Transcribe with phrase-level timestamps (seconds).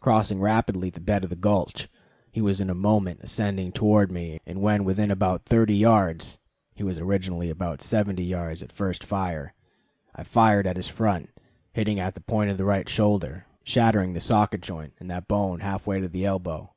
[0.00, 1.88] Crossing rapidly the bed of the gulch,
[2.32, 6.40] he was in a moment ascending toward me, and when within about thirty yards
[6.74, 9.54] (he was originally about seventy yards at the first fire)
[10.16, 11.30] I fired at his front,
[11.74, 15.60] hitting at the point of the right shoulder, shattering the socket joint and that bone
[15.60, 16.72] half way to the elbow.